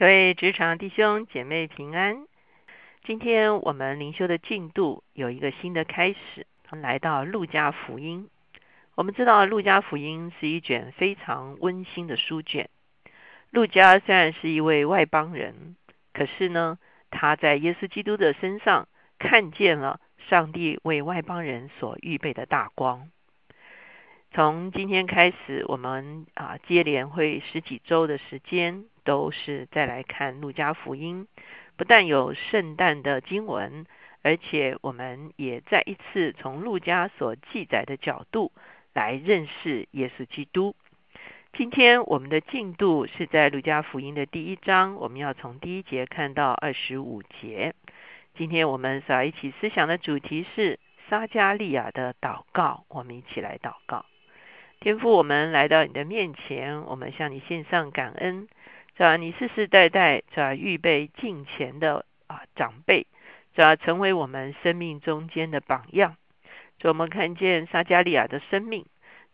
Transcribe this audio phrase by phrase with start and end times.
[0.00, 2.24] 各位职场弟兄姐妹平安。
[3.04, 8.30] 今天我们灵修的进度有一个新的开始，来到路加福音。
[8.94, 12.70] 我们知道路加福音是一卷非常温馨的书卷。
[13.50, 15.76] 路加虽然是一位外邦人，
[16.14, 16.78] 可是呢，
[17.10, 18.88] 他在耶稣基督的身上
[19.18, 23.10] 看见了上帝为外邦人所预备的大光。
[24.32, 28.84] 从今天开始，我们啊接连会十几周的时间。
[29.02, 31.26] 都是再来看路加福音，
[31.76, 33.86] 不但有圣诞的经文，
[34.22, 38.52] 而且我们也再一次从路加所记载的角度
[38.92, 40.76] 来认识耶稣基督。
[41.54, 47.74] 今天我们的进度是在路加福音的第一章，我们要从第一节看到二十五节。
[48.36, 50.78] 今天我们所要一起思想的主题是
[51.08, 54.04] 撒加利亚的祷告，我们一起来祷告。
[54.82, 58.48] 天父，我们来到你的面前，我们向你献上感恩。
[58.96, 59.18] 是吧？
[59.18, 63.06] 你世世代代在预备近前的啊长辈，
[63.54, 63.76] 是吧？
[63.76, 66.16] 成为我们生命中间的榜样。
[66.78, 68.86] 就我们看见撒加利亚的生命，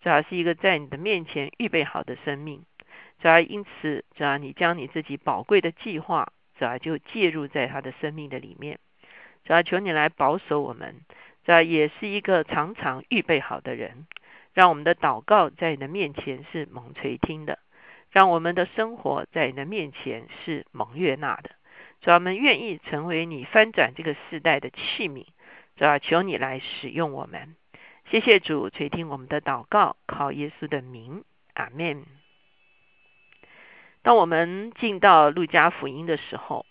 [0.03, 2.65] 主要是一个在你的面前预备好的生命。
[3.21, 8.81] 主要因此，主要你将你自己宝贵的计划，主要就介入在他的生命的里面。
[9.45, 10.97] 主要求你来保守我们，
[11.45, 14.07] 主要也是一个常常预备好的人，
[14.57, 17.59] 让我们的祷告在你的面前是蒙垂听的。
[18.11, 21.51] 让我们的生活在你的面前是蒙悦纳的，
[22.01, 25.27] 主要我们愿意成为你翻转这个世代的器皿，
[25.77, 27.55] 主要求你来使用我们。
[28.11, 32.07] 谢谢主垂听我们的祷告，靠耶稣的名，阿门。
[34.01, 36.65] 当我们进到路加福音的时候，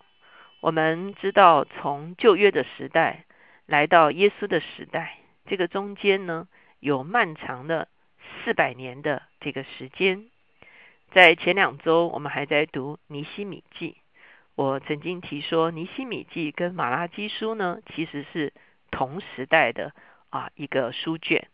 [0.62, 3.26] 我们知道从旧约的时代
[3.68, 6.48] 来到耶稣的时代，这个中间呢
[6.86, 7.88] 有漫长的
[8.44, 10.28] 四百年的这个时间。
[11.12, 13.96] 在前两周，我们还在读尼西米记。
[14.54, 18.54] 我曾经提说，尼西米记跟马拉基书呢，其实是
[18.92, 19.94] 同时代的
[20.30, 21.48] 啊一个书卷，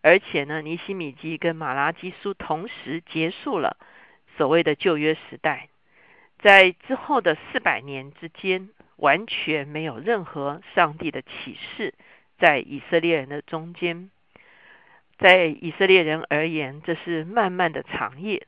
[0.00, 3.76] 而且呢，尼西米记跟马拉基书同时结束了
[4.38, 5.68] 所谓的旧约时代。
[6.38, 11.92] 在之后的四百年之间，完全没有任何上帝的启示
[12.38, 14.08] 在以色列人的中间。
[15.18, 18.46] 在以色列人而言，这是漫漫的长夜。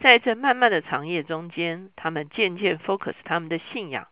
[0.00, 4.06] 在这漫漫的长夜中间，他们渐渐 focus 他们的信仰，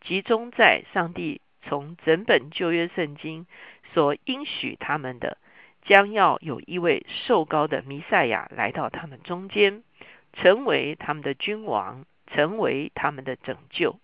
[0.00, 3.46] 集中在上帝从整本旧约圣经
[3.92, 5.36] 所应许他们的，
[5.84, 9.82] 将要有一位受高的弥赛亚来到他们中间，
[10.32, 13.98] 成为他们的君王，成为他们的拯救。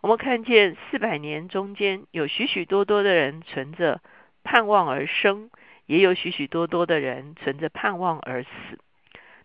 [0.00, 4.00] 我们看见四百年中间有许许多多的人存着
[4.42, 5.50] 盼望而生，
[5.86, 8.48] 也有许许多多的人存着盼望而死。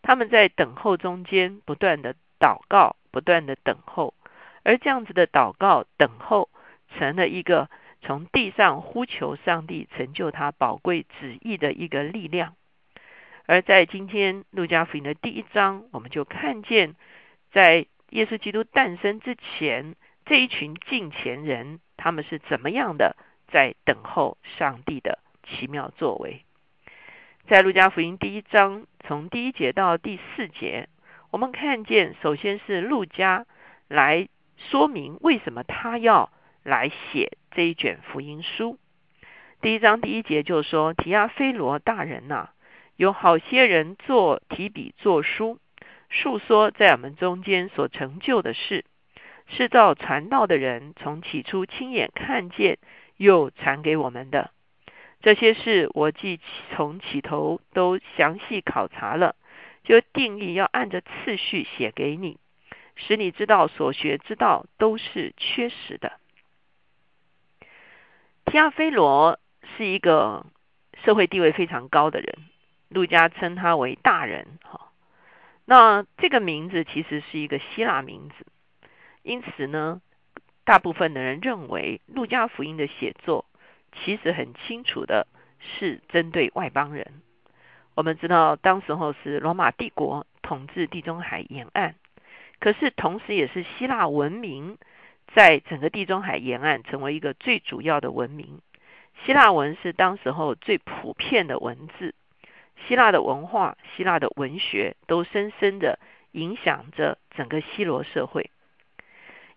[0.02, 4.14] 他们在等候中间不断的祷告，不断的等候，
[4.64, 6.50] 而这样子的祷告等候，
[6.98, 7.70] 成了一个
[8.02, 12.56] 从地上呼求上帝成就他宝贵旨意的一个力量。
[13.46, 16.96] 而在今天路加福音的第一章，我们就看见，
[17.52, 19.96] 在耶稣基督诞生之前，
[20.26, 23.18] 这一群敬虔人，他们是怎么样的
[23.52, 25.20] 在等候上帝的
[25.60, 26.46] 奇妙作为。
[27.50, 30.88] 在路加福音第一章，从第一节到第四节，
[31.32, 33.46] 我们看见，首先是路加
[33.90, 36.32] 来说明为什么他要
[36.64, 38.78] 来写这一卷福音书。
[39.62, 42.52] 第一章第一节就说：“提亚菲罗大人呐，
[42.96, 45.60] 有好些人做提笔作书，
[46.10, 48.86] 述说在我们中间所成就的事，
[49.48, 52.78] 是照传道的人从起初亲眼看见，
[53.18, 54.52] 又传给我们的。”
[55.22, 56.40] 这些事我既
[56.72, 59.36] 从起头都详细考察了，
[59.84, 62.38] 就定义要按着次序写给你，
[62.96, 66.14] 使你知道所学之道都是缺失的。
[68.46, 69.40] 提亚菲罗
[69.78, 70.46] 是一个
[71.04, 72.36] 社会地位非常高的人，
[72.88, 74.48] 陆家称他为大人。
[74.64, 74.90] 哈，
[75.66, 78.46] 那这个名字其实是一个希腊名字，
[79.22, 80.02] 因此呢，
[80.64, 83.44] 大部分的人认为路加福音的写作。
[83.94, 85.28] 其实很清楚的
[85.60, 87.22] 是针对外邦人。
[87.96, 91.96] 我们知道，当时候是罗马帝国统治地中海沿岸，
[92.60, 94.78] 可是同时也是希腊文明
[95.34, 98.62] 在整个地中海沿岸成为一个最主要的文明。
[99.26, 102.16] 希腊文是当时候最普遍的文字，
[102.88, 106.00] 希腊的文化、希腊的文学都深深的
[106.32, 108.50] 影响着整个希罗社会。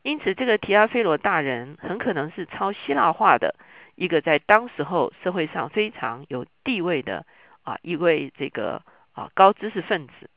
[0.03, 3.55] 因此，这个提阿菲罗大人很可能是超希腊化的。
[3.95, 7.25] 一个在当时候社会上非常有地位的
[7.63, 8.83] 啊一位这个
[9.13, 10.31] 啊高知识分子，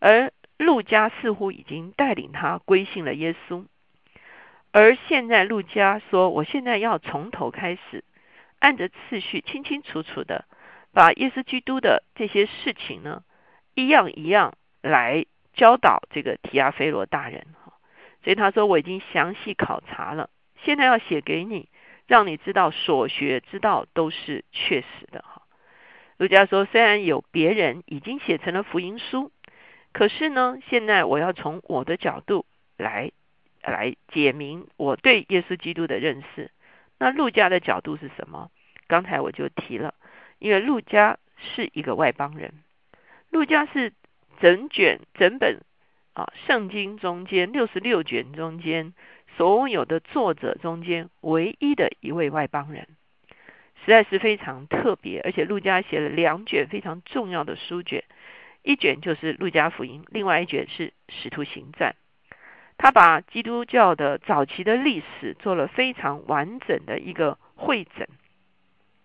[0.00, 3.66] 而路加似乎已经带领他归信了耶稣，
[4.72, 8.02] 而现在路加说：“我现在要从头开始，
[8.58, 10.46] 按着次序，清清楚楚的
[10.92, 13.22] 把耶稣基督的这些事情呢，
[13.74, 17.46] 一样一样来教导这个提亚菲罗大人。”
[18.26, 20.30] 所以他说：“我已经详细考察了，
[20.64, 21.68] 现在要写给你，
[22.08, 25.42] 让你知道所学之道都是确实的。”哈，
[26.16, 29.30] 路加说：“虽然有别人已经写成了福音书。”
[29.94, 32.46] 可是呢，现在我要从我的角度
[32.76, 33.12] 来
[33.62, 36.50] 来解明我对耶稣基督的认识。
[36.98, 38.50] 那路加的角度是什么？
[38.88, 39.94] 刚才我就提了，
[40.40, 42.52] 因为路加是一个外邦人，
[43.30, 43.92] 路加是
[44.40, 45.60] 整卷整本
[46.16, 48.94] 啊圣经中间六十六卷中间
[49.36, 52.88] 所有的作者中间唯一的一位外邦人，
[53.84, 55.20] 实在是非常特别。
[55.20, 58.02] 而且路加写了两卷非常重要的书卷。
[58.62, 61.94] 一卷就是《路加福音》，另外一卷是《使徒行传》。
[62.78, 68.08] 他把基督教的早期的历史做了非常完整的一个会诊。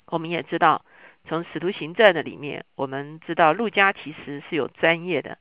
[0.08, 0.86] 我们也知道，
[1.28, 5.38] 从《使徒行传》的里面，我们知道路加其实是有专业的，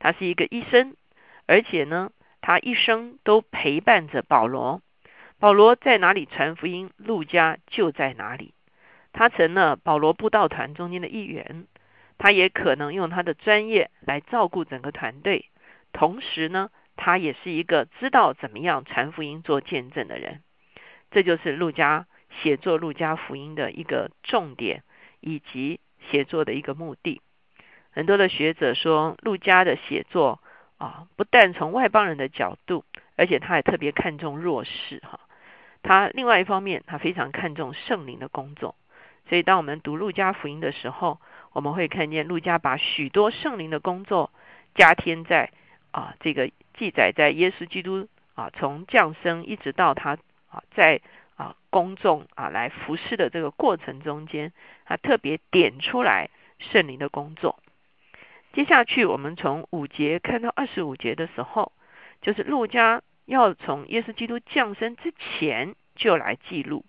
[0.00, 0.94] 他是一个医生，
[1.46, 2.10] 而且呢，
[2.40, 4.82] 他一生都陪伴着保罗。
[5.38, 8.54] 保罗在哪里传福音，路加就在哪里。
[9.12, 11.66] 他成了保罗布道团中间的一员。
[12.18, 15.46] 他也可能用他的专业来照顾整个团队，
[15.92, 20.40] 同时呢，他也是一个知道怎么样传福音、做见证的人。
[21.10, 22.06] 这就是路加
[22.40, 24.84] 写作路加福音的一个重点，
[25.18, 25.80] 以及
[26.10, 27.20] 写作的一个目的。
[27.90, 30.40] 很多的学者说，路加的写作
[30.82, 32.84] 啊，不但从外邦人的角度，
[33.14, 35.20] 而且他也特别看重弱势哈。
[35.84, 38.74] 他另外一方面，他非常看重圣灵的工作。
[39.28, 41.20] 所以，当我们读路加福音的时候，
[41.52, 44.32] 我们会看见路加把许多圣灵的工作
[44.74, 45.52] 加添在
[45.92, 50.18] 啊这个记载在耶稣基督啊从降生一直到他
[50.50, 51.00] 啊在
[51.36, 54.52] 啊公众啊来服侍的这个过程中间，
[54.84, 57.60] 他特别点出来圣灵的工作。
[58.52, 61.72] 接下去，我们从五节看到二十五节的时候，
[62.20, 66.84] 就是路加要从耶稣基督降生之前就来记录。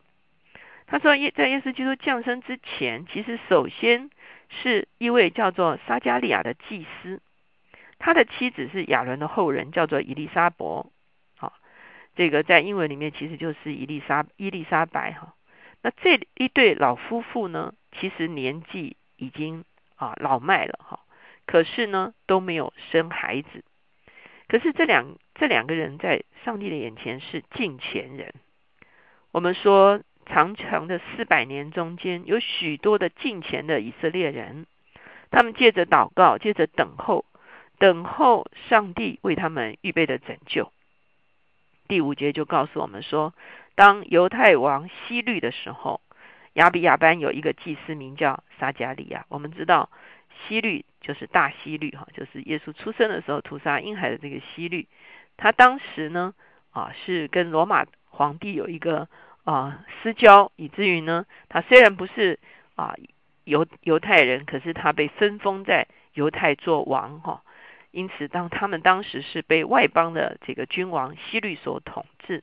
[0.86, 4.10] 他说，耶在耶稣基督降生之前，其实首先
[4.50, 7.22] 是一位叫做撒加利亚的祭司，
[7.98, 10.92] 他的妻子是亚伦的后人，叫做伊丽莎伯。
[11.38, 11.54] 好，
[12.16, 15.34] 这个在英文里面其实就是伊丽莎伊丽莎白哈。
[15.82, 19.64] 那这一对老夫妇呢，其实年纪已经
[19.96, 21.00] 啊老迈了哈，
[21.46, 23.64] 可是呢都没有生孩子。
[24.48, 28.34] 可是这两这两个人在上帝的眼前是近前人。
[29.32, 30.02] 我们说。
[30.26, 34.66] 长长的四百年中间，有许多的近前的以色列人，
[35.32, 37.26] 他们借着祷告，借着等候，
[37.78, 40.72] 等候上帝为他们预备的拯救。
[41.90, 43.34] 第五节就告诉我们说，
[43.76, 46.00] 当犹太王希律的时候，
[46.54, 49.26] 亚比亚班有一个祭司名叫撒加利亚。
[49.28, 49.90] 我们知道
[50.48, 54.88] 希律就是大希律哈，就是耶稣出生的时候屠杀婴孩的这个希律。
[55.38, 56.34] 他当时呢
[56.72, 59.08] 啊是跟罗马皇帝有一个。
[59.46, 62.40] 啊，私交，以至于呢，他虽然不是
[62.76, 62.96] 啊
[63.44, 67.44] 犹犹太人，可是他被分封在犹太做王哈。
[67.92, 72.42] 因此，当他们当时是被外邦的这个君王希律所统治，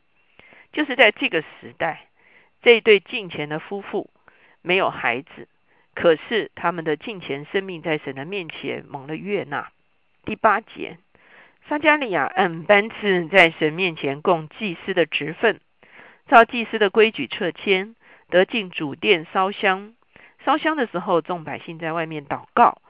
[0.74, 2.08] 就是在这个时代，
[2.60, 4.10] 这对近前的夫妇
[4.60, 5.48] 没有孩子，
[5.94, 9.70] 可是他们的近前生命在神的面前蒙了悦纳。
[10.24, 10.98] 第八节，
[11.68, 15.60] 撒加利亚按班次在神面前供祭司的职分。
[16.28, 17.96] 照祭司的规矩撤迁，
[18.28, 19.94] 得进主殿烧香。
[20.44, 22.80] 烧香的时候，众百姓在外面祷告，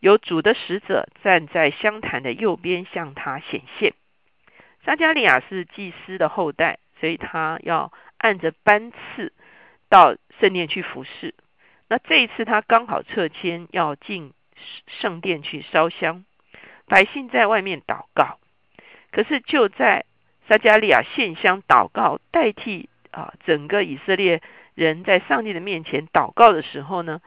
[0.00, 3.92] 有主的使者站在香坛的右边向他显现。
[4.84, 9.32] 撒加利亚是祭司的后代，所以他要按着班次
[9.88, 11.34] 到圣殿去服侍。
[11.88, 14.32] 那这一次他刚好撤迁，要进
[14.86, 16.24] 圣殿去烧香。
[16.86, 18.38] 百姓在外面祷告，
[19.10, 20.04] 可是就在。
[20.48, 24.40] 撒加利亚献香祷告，代替啊整个以色列
[24.76, 27.20] 人在上帝的面前祷告的时候呢，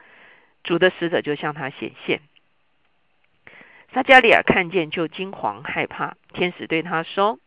[0.64, 2.22] 主的使者就向他显现。
[3.92, 7.38] 撒加利亚看见就惊惶害怕，天使对他说：“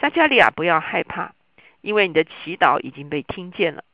[0.00, 1.34] 撒加利亚不要害怕，
[1.82, 3.84] 因为你的祈祷已经被听见了。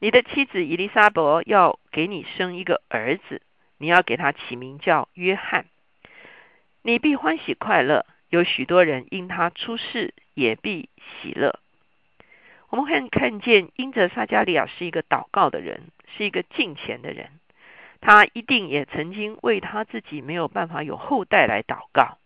[0.00, 3.42] 你的妻子伊丽莎伯要给你生一个儿子，
[3.78, 5.66] 你要给他起名叫约翰。
[6.82, 10.88] 你必欢喜快乐，有许多人因他出世。”也必
[11.20, 11.58] 喜乐。
[12.70, 17.28] 我们看看见，因着撒加利亚是一个祷告的人，是一个敬虔的人，
[18.00, 22.16] 他一定也曾经为他自己没有办法有后代来祷告。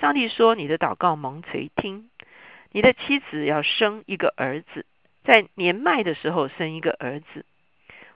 [0.00, 2.08] 上帝说：“你的祷告蒙垂听，
[2.70, 4.86] 你的妻子要生一个儿子，
[5.30, 7.44] 在年迈的时候生一个儿子。”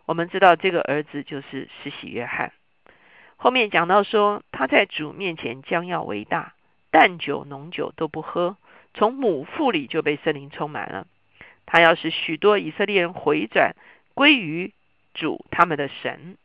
[0.04, 2.52] 我们知道这个儿子就是施洗约翰。
[3.37, 6.54] 后面讲到说，他在主面前将要为大，
[6.90, 8.56] 淡酒浓酒都不喝，
[8.94, 11.06] 从母腹里就被圣灵充满了。
[11.66, 13.76] 他要使许多以色列人回转
[14.14, 14.73] 归于
[15.14, 16.37] 主他们的神。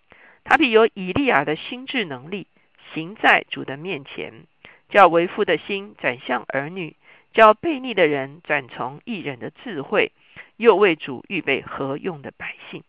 [0.44, 2.46] 他必有以利亚的心智能力，
[2.94, 4.46] 行在主的面前，
[4.90, 6.96] 叫为父的心转向儿女，
[7.34, 10.12] 叫悖逆的人转从异人的智慧，
[10.60, 12.84] 又为主预备合用的百姓。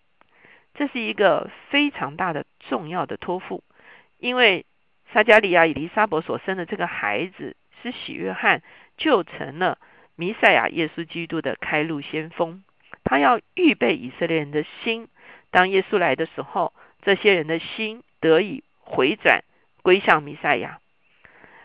[0.74, 3.62] 这是一个非常大的重要的托付。
[4.18, 4.66] 因为
[5.12, 8.62] 撒加利亚以利沙伯所生的这个孩子是喜约翰，
[8.96, 9.78] 就成了
[10.16, 12.64] 弥赛亚耶稣基督的开路先锋。
[13.04, 15.06] 他要预备以色列人的心，
[15.52, 16.72] 当耶稣来的时候，
[17.02, 19.44] 这些人的心得以回转
[19.82, 20.80] 归向弥赛亚。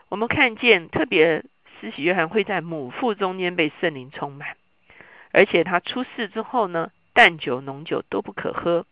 [0.10, 1.44] 我们看见，特别
[1.82, 4.56] 施洗约翰会在母腹中间被圣灵充满，
[5.36, 8.86] 而且他出世之后呢，淡酒浓酒都不可喝。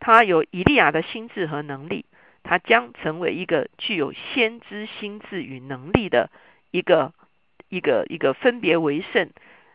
[0.00, 2.04] 他有以利亚的心智和能力。
[2.44, 6.30] 他将成为一个具有先知心智与能力的
[6.70, 7.12] 一个
[7.68, 9.30] 一个一个分别为圣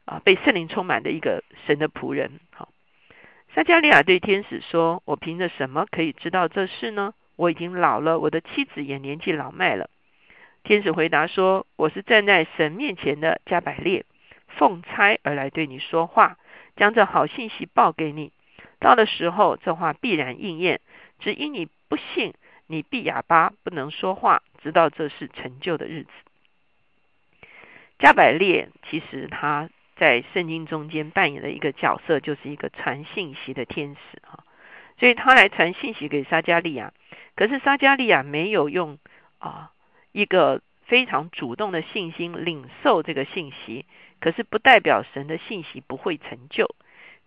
[0.05, 2.39] 啊，被圣灵充满的一个神的仆人。
[2.51, 2.69] 好，
[3.53, 7.13] 撒加利亚对天使说：“我凭着什么可以知道这事呢？
[7.35, 9.89] 我已经老了，我的妻子也年纪老迈了。”
[10.63, 14.03] 天使回答说：“我是站在神面前的加百列，
[14.57, 16.37] 奉差而来对你说话，
[16.75, 18.31] 将这好信息报给你。
[18.79, 20.81] 到的时候，这话必然应验，
[21.19, 22.33] 只因你不信。”
[22.65, 26.09] 你闭哑巴不能说话，直到这是成就的日子。
[27.99, 34.45] 加百列其实他在圣经中间扮演的一个角色，就是一个传信息的天使啊，
[34.97, 36.93] 所以他来传信息给撒加利亚。
[37.35, 38.97] 可是撒加利亚没有用
[39.39, 39.71] 啊
[40.13, 43.85] 一个非常主动的信心领受这个信息，
[44.23, 46.73] 可是不代表神的信息不会成就。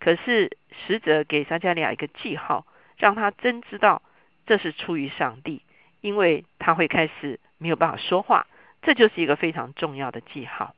[0.00, 4.00] 可是使者给撒加利亚一个记号，让他真知道。
[4.46, 5.60] 这是出于上帝，
[6.00, 8.46] 因为他会开始没有办法说话，
[8.80, 10.74] 这就是一个非常重要的记号。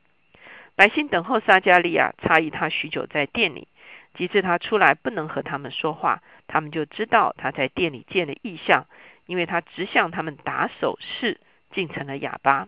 [0.75, 3.69] 百姓等候撒加利亚，诧异他许久在店里，
[4.15, 8.87] 及至他出来不能和他们说话，他们就知道他在店里见了异象，
[9.27, 11.39] 因为他直向他们打手势，
[11.71, 12.67] 竟成了哑巴。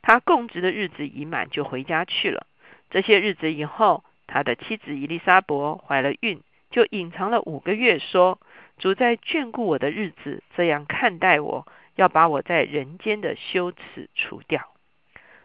[0.00, 2.46] 他供职的日子已满，就回家去了。
[2.90, 8.38] 这些日子以后，他的妻子伊丽莎伯怀了孕，就隐藏了五个月，说。
[8.78, 11.66] 主在眷顾我的日子，这样看待我，
[11.96, 14.72] 要把我在人间的羞耻除掉。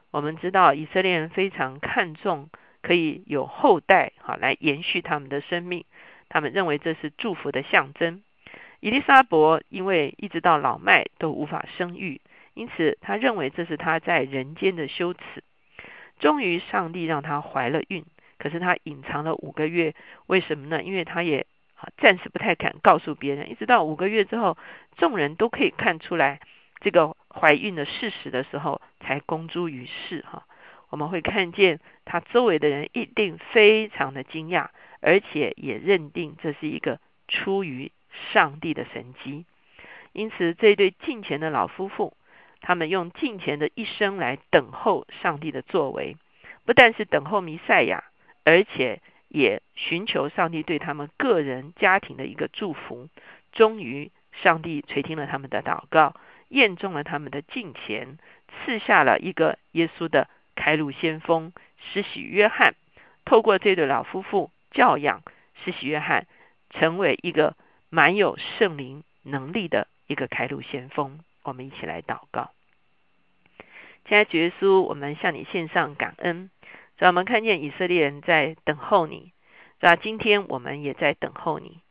[0.10, 2.50] 我们知道以色列人非常看重
[2.82, 5.84] 可以有后代，哈，来延续他们的生命。
[6.30, 8.24] 他们认为这是祝福的象征。
[8.80, 12.22] 伊丽莎伯因为一直到老迈都无法生育，
[12.54, 15.44] 因此他认为这是他在人间的羞耻。
[16.20, 18.06] 终于，上帝让她怀了孕，
[18.38, 19.94] 可是她隐藏了五个月，
[20.28, 20.84] 为什么呢？
[20.84, 21.46] 因为她也。
[21.78, 24.58] 啊，暂时不太敢告诉别人，一直到五个月之后，
[24.96, 26.40] 众人都可以看出来
[26.80, 30.24] 这个怀孕的事实的时候，才公诸于世。
[30.26, 30.46] 哈，
[30.90, 34.70] 我们会看见他周围的人一定非常的惊讶，
[35.02, 37.92] 而且也认定这是一个出于
[38.32, 39.44] 上帝的神迹。
[40.14, 42.16] 因此，这对近前的老夫妇，
[42.66, 46.18] 他们用近前的一生来等候上帝的作为，
[46.66, 48.04] 不但是等候弥赛亚，
[48.44, 49.00] 而且。
[49.28, 53.10] 也寻求上帝对他们个人家庭的一个祝福，
[53.52, 56.16] 终于上帝垂听了他们的祷告，
[56.48, 58.18] 验中了他们的敬虔，
[58.48, 62.76] 赐下了一个耶稣的开路先锋施洗约翰。
[63.26, 65.22] 透过这对老夫妇教养
[65.66, 66.28] 施洗约翰，
[66.70, 67.58] 成为一个
[67.90, 71.20] 蛮有圣灵能力的一个开路先锋。
[71.46, 72.52] 我们一起来祷告，
[74.08, 76.50] 亲爱的耶稣，我们向你献上感恩。
[76.98, 79.32] 让我们看见以色列人在等候你，
[79.80, 79.96] 是吧？
[79.96, 81.82] 今天我们也在等候你，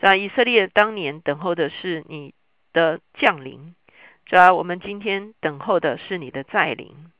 [0.00, 0.16] 是吧？
[0.16, 2.32] 以色列当年等候的是你
[2.72, 3.74] 的降临，
[4.24, 4.54] 是吧？
[4.54, 7.10] 我们今天等候的是你的再临，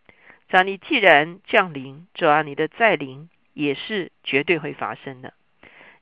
[0.48, 0.62] 是吧？
[0.62, 5.34] 你既然降临，主要你的再临也是绝对会发生的。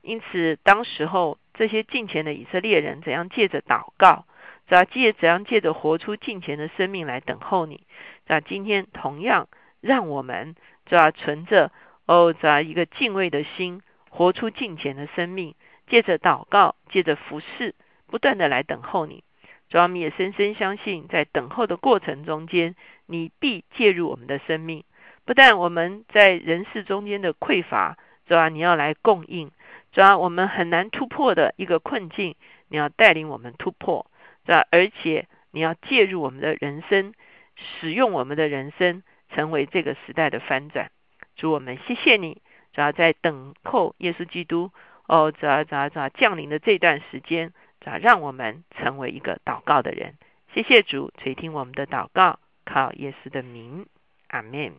[0.01, 4.25] 因此，当时候这些近前的以色列人怎样借着祷告，
[4.71, 4.85] 是吧？
[4.85, 7.83] 借怎样借着活出近前的生命来等候你，
[8.25, 8.39] 是吧？
[8.39, 9.49] 今天同样
[9.81, 10.55] 让我们。
[10.85, 11.71] 主要存着
[12.05, 15.55] 哦，这样一个敬畏的心，活出敬虔的生命，
[15.87, 17.75] 借着祷告，借着服侍，
[18.07, 19.23] 不断的来等候你。
[19.69, 22.75] 主要我们也深深相信，在等候的过程中间，
[23.05, 24.83] 你必介入我们的生命。
[25.23, 29.49] 不但我们在人世中间的匮乏，主要你要来供应；
[29.93, 32.35] 主要我们很难突破的一个困境，
[32.69, 34.07] 你要带领我们突破。
[34.45, 37.13] 主要而且你要介入我们的人生，
[37.55, 40.91] 使用我们的人生，成为这个时代的翻转。
[41.35, 42.41] 主我们谢谢你，
[42.73, 44.71] 主要在等候耶稣基督
[45.07, 50.15] 哦，主要主要主要降临的这段时间，主要让我们成为一个祷告的人。
[50.53, 53.85] 谢谢主垂听我们的祷告，靠耶稣的名，
[54.27, 54.73] 阿门。